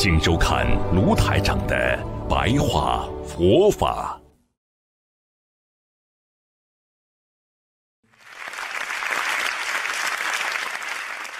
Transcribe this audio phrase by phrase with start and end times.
[0.00, 1.98] 请收看卢台长的
[2.30, 4.20] 白话佛法。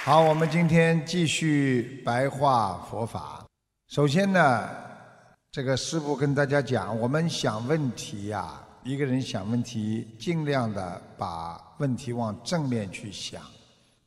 [0.02, 3.46] 好，我们今天继续白话佛法。
[3.87, 4.68] 首先呢，
[5.52, 13.40] 这个师父跟大家讲，我们想问题呀、一个人想问题，尽量的把问题往正面去想，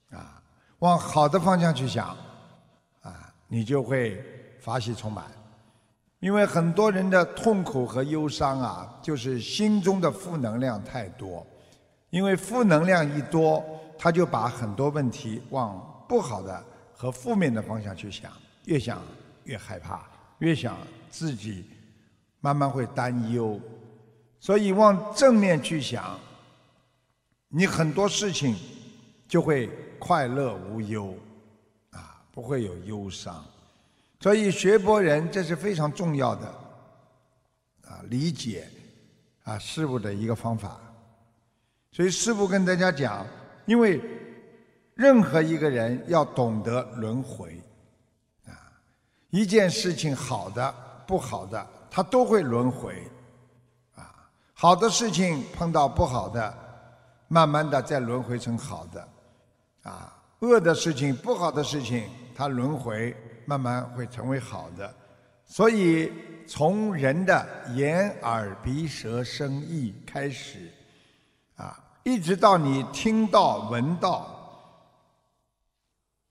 [0.10, 0.44] 啊，
[0.80, 2.10] 往好的方向去想，
[3.02, 4.22] 啊，你就会
[4.62, 5.26] 法喜充满。
[6.20, 11.46] 因为很多人的痛苦和忧伤啊，就是心中的负能量太多。
[12.12, 13.66] 因为负能量一多，
[13.98, 16.64] 他就把很多问题往不好的
[16.94, 18.32] 和负面的方向去想，
[18.66, 19.02] 越想
[19.46, 20.08] 越害怕，
[20.40, 20.78] 越想
[21.10, 21.66] 自己
[22.40, 23.60] 慢慢会担忧。
[24.40, 26.20] 所以往正面去想，
[27.48, 28.56] 你很多事情
[29.28, 31.16] 就会快乐无忧，
[31.92, 33.44] 啊，不会有忧伤。
[34.22, 36.48] 所以学佛人这是非常重要的，
[37.88, 38.70] 啊，理解
[39.44, 40.80] 啊事物的一个方法。
[41.92, 43.26] 所以师父跟大家讲，
[43.66, 44.00] 因为
[44.94, 47.60] 任何一个人要懂得轮回，
[48.46, 48.54] 啊，
[49.32, 50.72] 一件事情好的
[51.08, 53.02] 不好的，它都会轮回，
[53.96, 56.56] 啊，好的事情碰到不好的，
[57.28, 59.08] 慢慢的再轮回成好的，
[59.82, 63.16] 啊，恶的事情不好的事情，它轮回
[63.52, 64.94] 慢慢会成为好的，
[65.44, 66.10] 所以
[66.48, 70.72] 从人的眼耳鼻舌身意开始。
[71.58, 74.26] 啊，一直到你听到、闻到，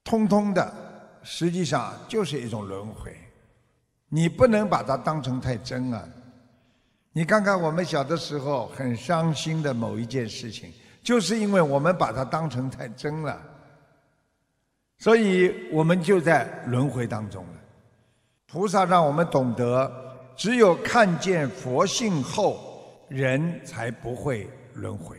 [0.03, 0.75] 通通的，
[1.23, 3.15] 实际上就是一种轮回。
[4.09, 6.03] 你不能把它当成太真啊！
[7.13, 10.73] 你看看我们小的时候很伤心的某一件事情，
[11.03, 13.39] 就是因为我们把它当成太真了，
[15.01, 17.55] 所以我们就在轮回当中了。
[18.47, 19.91] 菩萨让我们懂得，
[20.37, 22.61] 只有看见佛性后，
[23.09, 25.17] 人才不会轮回。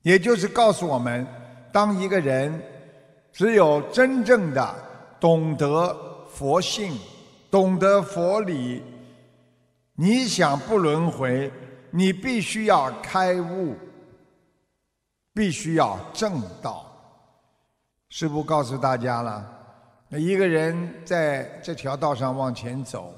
[0.00, 1.26] 也就是告诉我们，
[1.70, 2.62] 当一个人
[3.30, 4.74] 只有真正的
[5.20, 5.94] 懂得
[6.26, 6.98] 佛性、
[7.50, 8.82] 懂得佛理，
[9.94, 11.52] 你想不轮回，
[11.90, 13.74] 你必须要开悟，
[15.34, 16.90] 必须要正道。
[18.08, 19.44] 师父告诉大家了，
[20.08, 23.12] 那一个人在这条道上往前走，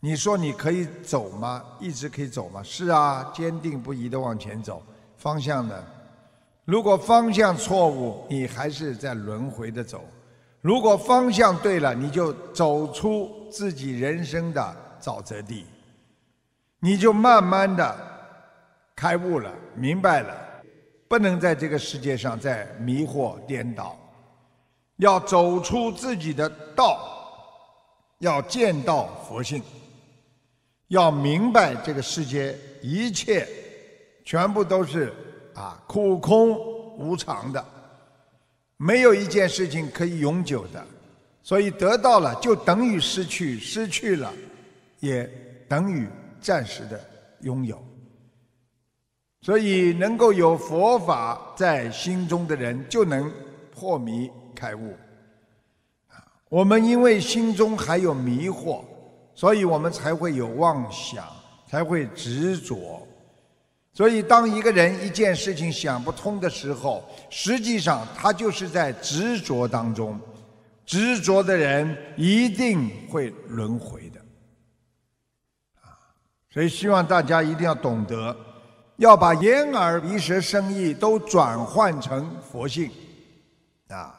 [0.00, 1.62] 你说你可以走吗？
[1.78, 2.62] 一直可以走吗？
[2.62, 4.82] 是啊，坚定不移的往前走，
[5.16, 5.84] 方向呢？
[6.64, 10.00] 如果方向错误，你还是在轮回的走；
[10.60, 15.64] 如果方向对了，你就走出自己人生的沼泽地，
[16.80, 17.96] 你就慢慢的
[18.94, 20.34] 开悟了，明白了，
[21.08, 23.98] 不能在这个世界上再迷惑颠倒，
[24.96, 26.98] 要走出自己的道，
[28.18, 29.62] 要见到佛性，
[30.88, 33.48] 要明白这个世界一切
[34.24, 35.12] 全部都是。
[35.54, 36.52] 啊，苦空
[36.98, 37.64] 无常的，
[38.76, 40.86] 没有一件事情可以永久的，
[41.42, 44.32] 所以得到了就等于失去，失去了
[45.00, 45.28] 也
[45.68, 46.08] 等于
[46.40, 47.00] 暂时的
[47.40, 47.84] 拥有。
[49.40, 53.32] 所以能够有佛法在心中的人，就能
[53.72, 54.96] 破迷开悟。
[56.48, 58.82] 我们因为心中还有迷惑，
[59.34, 61.24] 所以我们才会有妄想，
[61.66, 63.06] 才会执着。
[63.92, 70.18] 所以，当一个人一件事情想不通的时候，实际上他就是在执着当中。
[70.86, 74.20] 执着的人一定会轮回的。
[75.82, 75.98] 啊，
[76.50, 78.34] 所以希望大家一定要懂得，
[78.98, 82.90] 要把眼耳鼻舌身意都转换成佛性。
[83.88, 84.14] 啊，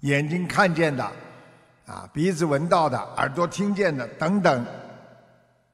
[0.00, 1.02] 眼睛看见的，
[1.86, 4.64] 啊，鼻子闻到的，耳朵听见的等等，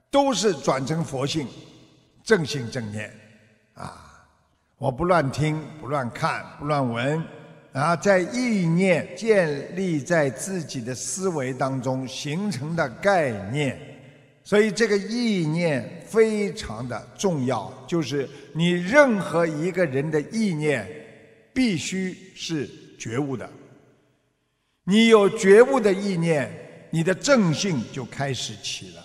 [0.08, 1.46] 都是转成佛性，
[2.22, 3.12] 正性正念。
[3.74, 4.24] 啊，
[4.78, 7.22] 我不乱听，不乱看，不乱闻，
[7.72, 13.93] 啊，在意念建立在自己的思维当中形成的概念，
[14.44, 17.72] 所以这个意念非常的重要。
[17.88, 20.86] 就是你任何一个人的意念，
[21.52, 22.68] 必须是
[22.98, 23.50] 觉悟的。
[24.84, 26.50] 你有觉悟的意念，
[26.90, 29.02] 你的正性就开始起了；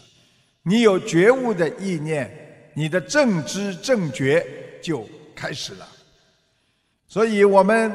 [0.62, 2.30] 你有觉悟的意念，
[2.74, 4.46] 你的正知正觉
[4.84, 5.88] 就开始了。
[7.08, 7.92] 所以，我们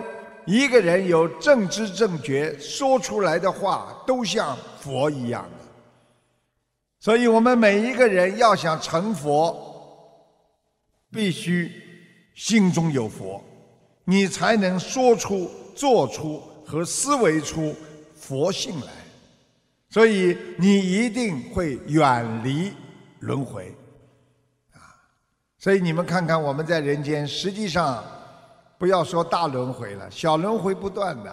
[0.47, 5.65] 一个人有正知正觉，说出来的话都像佛一样的。
[7.05, 9.55] 所以我们每一个人要想成佛，
[11.11, 11.71] 必须
[12.35, 13.45] 心中有佛，
[14.05, 17.77] 你才能说出、做出和思维出
[18.15, 18.91] 佛性来。
[19.91, 22.73] 所以你一定会远离
[23.21, 23.77] 轮回
[24.73, 24.81] 啊！
[25.59, 28.03] 所以你们看看我们在人间，实际上。
[28.79, 31.31] 不要说大轮回了，小轮回不断的，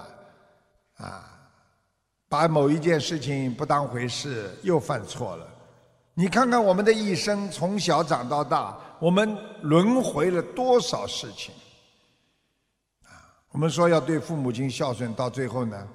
[0.98, 1.50] 啊，
[2.30, 5.48] 把某一件事情不当回事，又犯错了。
[6.14, 11.54] 你看看我们的一生，从小长到大，我们轮回了多少事情？
[13.04, 13.12] 啊，
[13.52, 15.88] 我们说要对父母亲孝顺，到最后呢，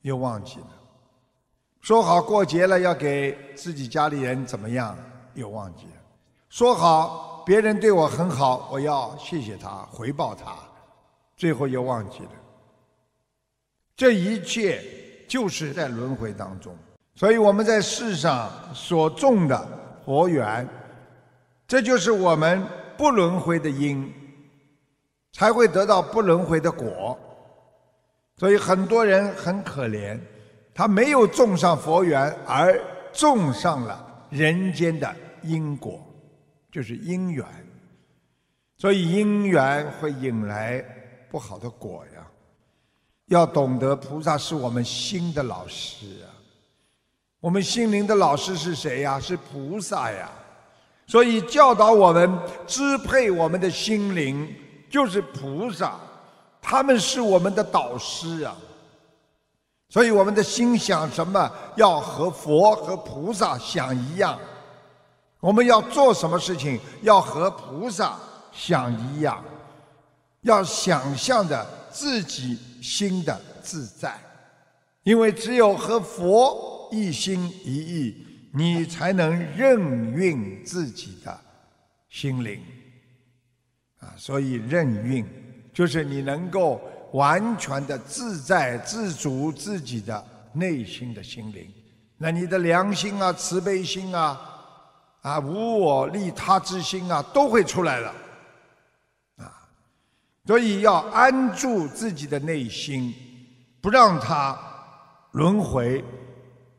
[0.00, 0.66] 又忘记了；
[1.80, 4.96] 说好过节了要给自己家里人怎么样，
[5.34, 6.00] 又忘记了；
[6.48, 7.30] 说好。
[7.44, 10.56] 别人对我很好，我要谢谢他，回报他，
[11.36, 12.30] 最后又忘记了。
[13.96, 14.80] 这一切
[15.28, 16.72] 就是在轮回当中，
[17.14, 19.68] 所以我们在世上所种的
[20.04, 20.68] 佛缘，
[21.66, 22.64] 这就是我们
[22.96, 24.12] 不轮回的因，
[25.32, 27.18] 才会得到不轮回的果。
[28.36, 30.18] 所以很多人很可怜，
[30.74, 32.80] 他没有种上佛缘，而
[33.12, 36.00] 种上了人间的因果。
[36.72, 37.44] 就是因缘，
[38.78, 40.82] 所以因缘会引来
[41.30, 42.26] 不好的果呀。
[43.26, 46.31] 要懂得菩萨是我们心的老师啊，
[47.42, 49.18] 我们心灵的老师是谁呀？
[49.18, 50.30] 是菩萨呀。
[51.08, 54.48] 所以教导我们、支配我们的心灵
[54.88, 55.98] 就是菩萨，
[56.60, 58.56] 他们是我们的导师啊。
[59.88, 64.38] 所以我们的心想什么，要和佛和菩萨想一样。
[65.40, 68.16] 我们要做什么事情，要和菩萨
[68.52, 69.42] 想一样，
[70.42, 74.16] 要想象着自己心的自在，
[75.02, 81.40] 因为只有和佛一心一意，你才能任运自己的
[82.08, 82.60] 心灵。
[83.98, 85.26] 啊，所以任运
[85.72, 86.80] 就是你能够
[87.12, 91.68] 完全的自在自主自己的内心的心灵，
[92.18, 94.48] 那你的良心啊，慈悲心啊。
[95.22, 98.12] 啊，无我利他之心啊，都会出来了，
[99.36, 99.54] 啊，
[100.44, 103.14] 所以要安住自己的内心，
[103.80, 104.58] 不让它
[105.30, 106.04] 轮回，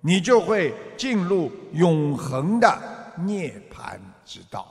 [0.06, 2.78] 你就会进入永恒的
[3.16, 4.68] 涅槃之道。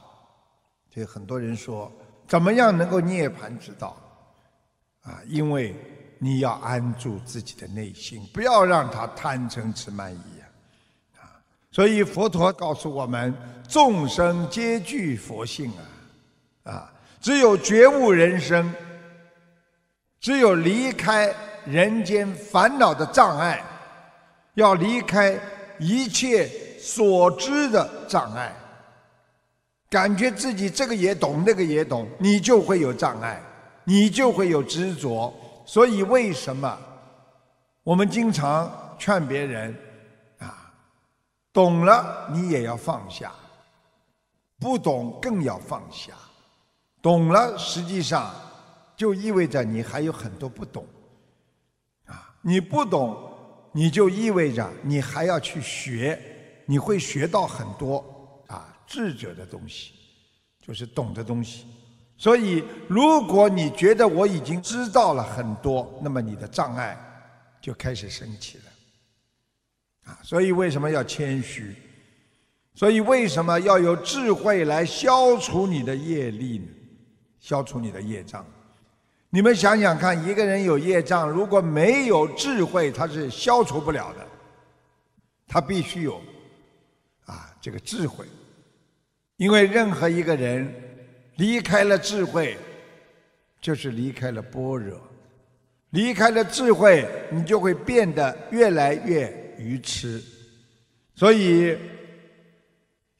[0.90, 1.90] 这很多人说，
[2.28, 3.96] 怎么样能够涅槃之道？
[5.04, 5.74] 啊，因为
[6.18, 10.40] 你要安住自己的内心，不要让它贪嗔痴慢疑
[11.18, 11.24] 啊。
[11.70, 13.34] 所以佛陀告诉我们：
[13.66, 15.72] 众生皆具佛性
[16.64, 16.92] 啊，啊，
[17.22, 18.70] 只有觉悟人生，
[20.20, 23.64] 只有离开人间烦恼的障碍，
[24.54, 25.38] 要离开
[25.78, 28.54] 一切所知的障碍，
[29.88, 33.40] 感觉自己这个也懂，那个也懂，你就会有障碍，
[33.84, 35.32] 你就会有执着。
[35.64, 36.78] 所以为什么
[37.82, 39.74] 我们经常劝别人
[40.38, 40.72] 啊？
[41.52, 43.30] 懂了，你也要放下；
[44.58, 46.12] 不懂，更要放下。
[47.00, 48.34] 懂了，实际上
[48.96, 50.84] 就意味着你还有很多不懂。
[52.06, 53.31] 啊，你不懂，
[53.72, 56.18] 你就意味着你还要去学，
[56.66, 59.92] 你会学到很多啊智者的东西，
[60.60, 61.66] 就是懂的东西。
[62.18, 66.96] 所以，如果你觉得我已经知道了很多，那么你的障碍
[67.60, 68.64] 就开始升起了。
[70.04, 71.74] 啊，所以为什么要谦虚？
[72.74, 76.66] 所以为什么要有智慧来消除你的业力呢？
[77.40, 78.46] 消除你的业障。
[79.34, 84.26] 你们想想看，一个人有业障，如果没有智慧，他是消除不了的。
[85.48, 86.20] 他必须有
[87.24, 88.26] 啊这个智慧，
[89.38, 90.70] 因为任何一个人
[91.36, 92.58] 离开了智慧，
[93.58, 95.00] 就是离开了般若。
[95.90, 99.34] 离开了智慧，你就会变得越来越。
[99.58, 100.20] 愚痴，
[101.14, 101.78] 所以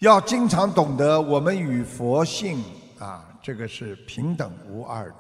[0.00, 2.62] 要经常懂得，我们与佛性
[2.98, 5.14] 啊，这个是平等无二的。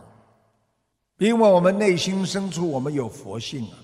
[1.22, 3.78] 因为我们内心深处，我们有佛性啊，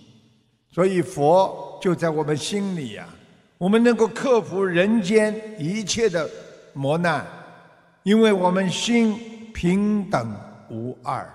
[0.73, 3.09] 所以佛就在我们心里呀。
[3.59, 6.29] 我们能够克服人间一切的
[6.73, 7.25] 磨难，
[8.03, 9.17] 因为我们心
[9.55, 10.35] 平等
[10.69, 11.29] 无二，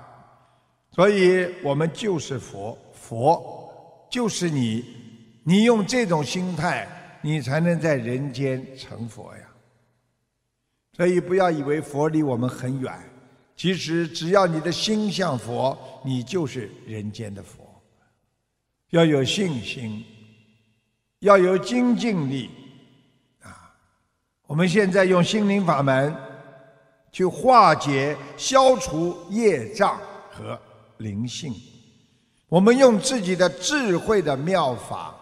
[0.91, 4.83] 所以我们就是佛，佛就是你。
[5.45, 6.87] 你用这种心态，
[7.21, 9.43] 你才能在人间成佛呀。
[10.97, 12.93] 所以不要以为佛离我们很远，
[13.55, 17.63] 其实只要你的心向佛，你就是人间的佛。
[18.89, 20.05] 要有信心，
[21.19, 22.49] 要有精进力
[23.41, 23.73] 啊！
[24.45, 26.15] 我们现在用心灵法门
[27.11, 30.59] 去化解、消除业障和
[30.97, 31.53] 灵性，
[32.49, 35.15] 我们用自己的智慧的妙法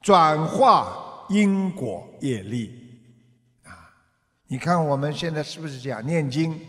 [0.00, 2.72] 转化因果业力
[3.62, 3.70] 啊。
[4.48, 6.60] 你看我们现在是不是这样念经，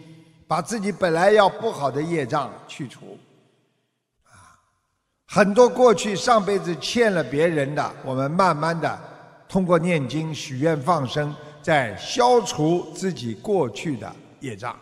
[0.48, 3.20] 把自己本来要不好的业障去除，
[4.24, 4.56] 啊，
[5.26, 8.98] 很多过去上辈子欠了别人的，我们慢慢的
[9.50, 14.74] 通过念经、许愿、放生，在消除自己过去的业障。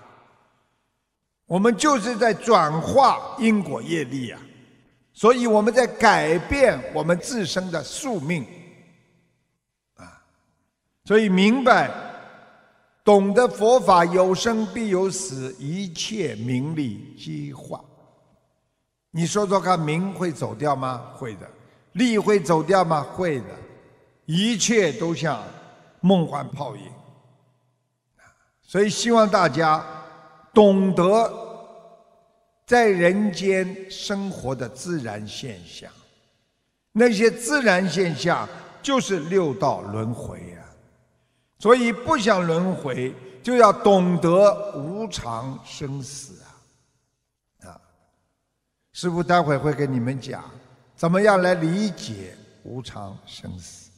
[1.47, 4.39] 我们就是在转化因果业力啊，
[5.13, 8.45] 所以我们在改变我们自身的宿命，
[9.95, 10.21] 啊，
[11.05, 12.04] 所以明白。
[13.05, 17.79] 懂得佛法有生必有死，一切名利皆化。
[19.11, 21.11] 你说说看，名会走掉吗？
[21.13, 21.47] 会的。
[21.91, 23.01] 利会走掉吗？
[23.13, 23.45] 会的。
[24.25, 25.43] 一切都像
[26.01, 26.81] 梦幻泡影。
[28.63, 29.85] 所以希望大家
[30.51, 31.31] 懂得
[32.65, 35.91] 在人间生活的自然现象，
[36.91, 38.49] 那些自然现象
[38.81, 40.54] 就是六道轮回。
[41.57, 47.69] 所以不想轮回，就要懂得无常生死啊！
[47.69, 47.81] 啊，
[48.91, 50.43] 师父待会会跟你们讲，
[50.95, 53.89] 怎么样来理解无常生死。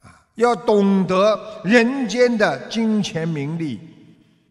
[0.00, 3.80] 啊，要懂得人间的金钱名利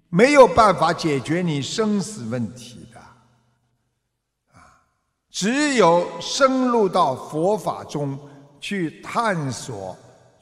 [0.09, 2.99] 没有办法解决你生死问题的，
[4.53, 4.81] 啊，
[5.29, 8.17] 只有深入到佛法中
[8.61, 9.95] 去探索。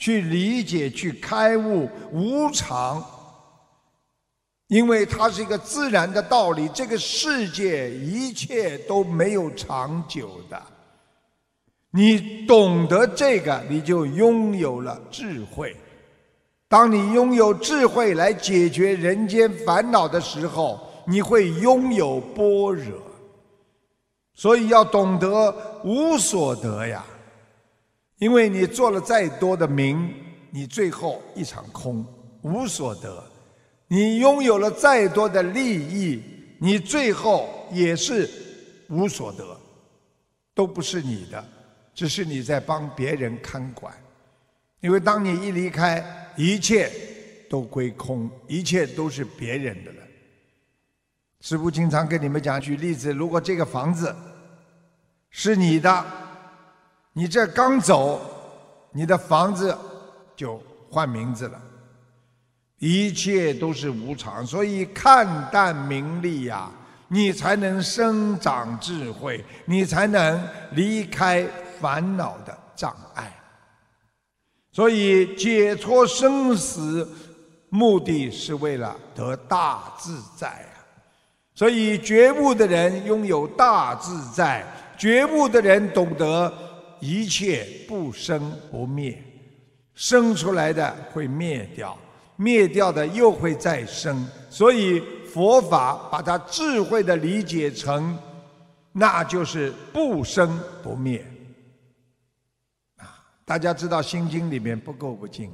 [0.04, 3.02] 去理解、去开悟无常，
[4.68, 6.68] 因为它是一个自然的道理。
[6.74, 10.62] 这个世界一切都没有长久的。
[11.90, 15.74] 你懂得这个，你就拥有了智慧。
[16.68, 23.02] 当你拥有智慧来解决人间烦恼的时候，你会拥有般若。
[24.34, 27.06] 所以要懂得无所得呀。
[28.24, 30.10] 因为你做了再多的名，
[30.50, 32.06] 你最后一场空，
[32.42, 33.22] 无所得；
[33.89, 36.24] 你拥有了再多的利益，
[36.58, 38.30] 你最后也是
[38.88, 39.60] 无所得，
[40.53, 41.46] 都不是你的，
[41.94, 43.94] 只是你在帮别人看管。
[44.80, 46.01] 因为当你一离开，
[46.38, 46.89] 一切
[47.50, 49.98] 都归空，一切都是别人的了。
[51.42, 54.15] 师父经常跟你们讲，举例子：如果这个房子
[55.30, 56.23] 是你的。
[57.15, 58.20] 你这刚走，
[58.91, 59.77] 你的房子
[60.36, 61.62] 就换名字了。
[62.79, 66.70] 一切都是无常，所以看淡名利呀，
[67.08, 71.48] 你才能生长智慧，你才能离开
[71.79, 73.32] 烦恼的障碍。
[74.72, 77.08] 所以解脱生死，
[77.70, 80.82] 目的是为了得大自在啊！
[81.53, 84.65] 所以觉悟的人拥有大自在，
[84.98, 86.51] 觉悟的人懂得。
[87.04, 89.22] 一切不生不灭，
[89.94, 91.98] 生出来的会灭掉，
[92.38, 94.26] 灭掉的又会再生。
[94.50, 98.18] 所以佛法把它智慧的理解成，
[98.94, 101.26] 那就是不生不灭。
[102.96, 105.52] 啊，大家知道《心经》里面不垢不净，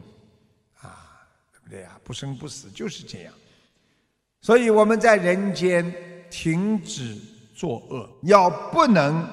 [0.81, 1.99] 啊，对不对啊？
[2.03, 3.33] 不生不死就是这样。
[4.39, 5.91] 所以我们在人间
[6.29, 7.17] 停止
[7.55, 9.27] 作恶，要不能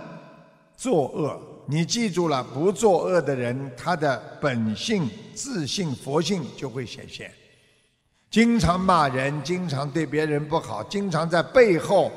[0.78, 1.52] 作恶。
[1.68, 7.30] 你记住了，不作恶的人，他的本性、自信、佛性就会显现。
[8.30, 12.12] 经常骂人，经常对别人不好，经常在背后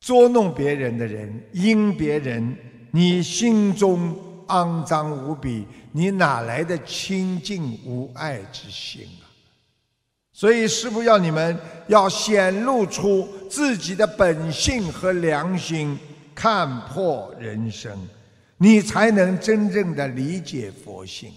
[0.00, 2.56] 捉弄别人的人，阴别人，
[2.90, 4.14] 你心中
[4.48, 9.24] 肮脏无比，你哪来的清净无爱之心啊？
[10.32, 15.98] 所以师父要你们要显露出自己的本性和良心，
[16.34, 17.96] 看破人生。
[18.56, 21.30] 你才能真正的理解佛性，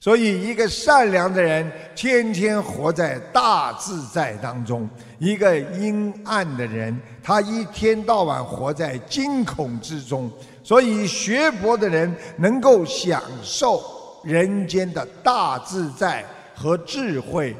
[0.00, 10.30] 所以一个善良的人天天活在大自在当中；一个阴暗的人，他一天到晚活在惊恐之中。
[10.62, 13.82] 所以学佛的人能够享受
[14.24, 17.54] 人间的大自在和智慧，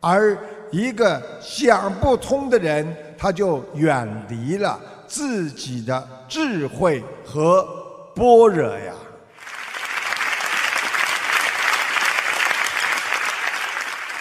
[0.00, 0.36] 而
[0.70, 7.77] 一个想不通的人，他就远离了自己的智慧和。
[8.18, 8.92] 般若呀。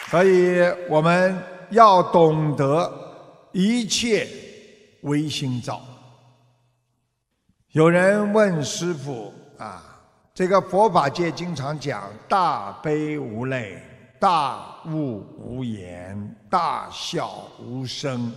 [0.10, 1.38] 所以我们
[1.72, 2.90] 要懂得
[3.52, 4.26] 一切
[5.02, 5.82] 唯心造
[7.72, 9.84] 有人问师傅啊
[10.34, 13.82] 这个佛法界经常讲大悲无泪
[14.20, 18.32] 大悟无言大笑无声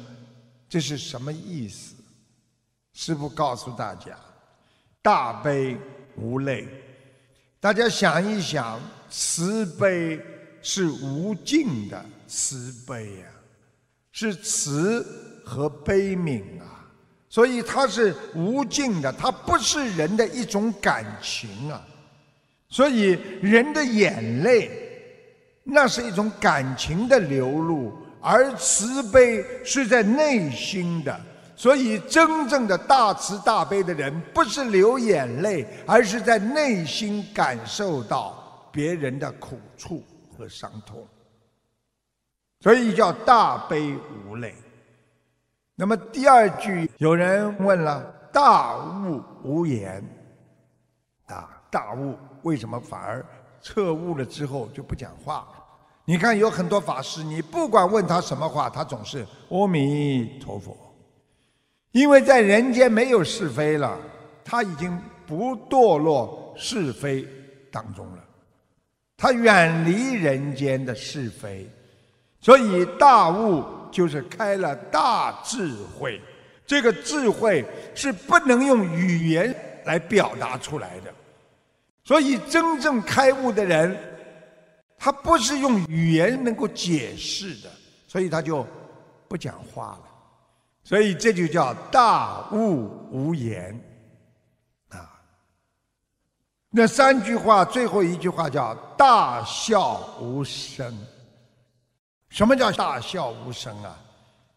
[0.68, 1.94] 这是什么意思？
[2.92, 4.16] 师傅告诉大家
[5.02, 5.76] 大悲
[6.16, 6.68] 无泪，
[7.58, 8.78] 大家想一想，
[9.08, 10.20] 慈悲
[10.60, 13.26] 是无尽的慈悲呀，
[14.12, 15.02] 是慈
[15.44, 16.86] 和悲悯啊，
[17.30, 21.82] 所以它是无尽的，它不是人的一种感情啊，
[22.68, 24.70] 所以人的眼泪，
[25.64, 31.18] 那是一种感情的流露，而慈悲是在内心的。
[31.60, 40.02] 所以，真正的大慈大悲的人，不是流眼泪，而是在内心感受到别人的苦处
[40.34, 41.06] 和伤痛。
[42.60, 43.94] 所以叫大悲
[44.26, 44.54] 无泪。
[45.74, 50.02] 那么第二句，有人问了：大悟无言，
[51.26, 53.22] 啊，大悟为什么反而
[53.60, 55.46] 彻悟了之后就不讲话？
[56.06, 60.74] 你看，有很多法师，你不管问他什么话，他总是阿弥陀佛。
[61.92, 63.98] 因为在人间没有是非了，
[64.44, 67.26] 他已经不堕落是非
[67.70, 68.24] 当中了，
[69.16, 71.68] 他远离人间的是非，
[72.40, 76.20] 所以大悟就是开了大智慧。
[76.64, 77.64] 这个智慧
[77.96, 79.52] 是不能用语言
[79.84, 81.12] 来表达出来的，
[82.04, 83.96] 所以真正开悟的人，
[84.96, 87.68] 他不是用语言能够解释的，
[88.06, 88.64] 所以他就
[89.26, 90.09] 不讲话了。
[90.90, 93.80] 所以这就叫大悟无言，
[94.88, 95.22] 啊。
[96.68, 100.92] 那三句话最后一句话叫大笑无声。
[102.30, 103.96] 什么叫大笑无声啊？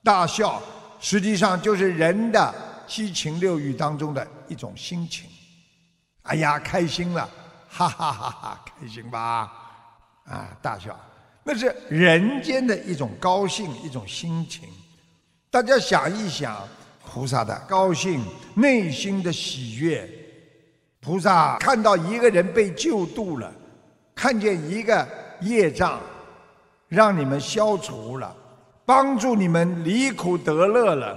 [0.04, 0.60] 大笑
[1.00, 2.52] 实际上就是人的
[2.88, 5.30] 七情六欲当中的一种心情。
[6.24, 7.30] 哎呀，开心了，
[7.70, 9.52] 哈哈哈哈，开心吧？
[10.26, 11.00] 啊，大笑，
[11.44, 14.68] 那是人间的一种高兴，一种心情。
[15.54, 16.68] 大家想一想，
[17.06, 20.10] 菩萨的高兴、内心的喜悦，
[21.00, 23.54] 菩萨看到一个人被救度了，
[24.16, 25.08] 看见一个
[25.42, 26.02] 业障
[26.88, 28.36] 让你们消除了，
[28.84, 31.16] 帮助你们离苦得乐了，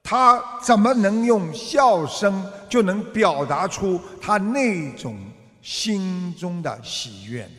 [0.00, 5.18] 他怎么能用笑声就能表达出他那种
[5.60, 7.50] 心中的喜悦？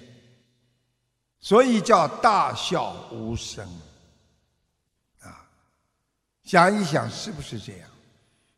[1.42, 3.68] 所以叫大笑无声。
[6.46, 7.90] 想一想，是不是这样？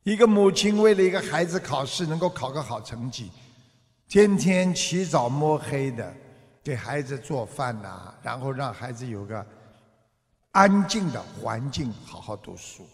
[0.04, 3.32] 一个母亲为了一个孩子考试能够考个好成绩，
[4.10, 6.14] 天天起早摸黑的
[6.62, 9.46] 给孩子做饭呐，然后让孩子有个
[10.52, 12.86] 安静的环境好好读书。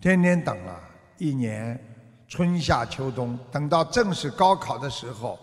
[0.00, 0.80] 天天等啊，
[1.18, 1.78] 一年
[2.28, 5.38] 春夏秋冬，等到正式高考的时候，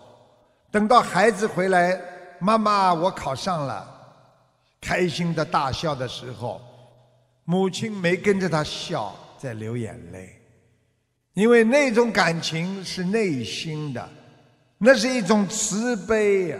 [0.72, 2.00] 等到孩子回来，
[2.40, 3.88] 妈妈我考上了，
[4.80, 6.60] 开心的大笑的时候。
[7.50, 10.38] 母亲没跟着他笑，在流眼泪，
[11.32, 14.06] 因为那种感情是内心的，
[14.76, 16.58] 那是一种慈悲呀。